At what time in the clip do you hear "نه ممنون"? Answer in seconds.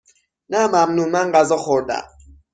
0.51-1.09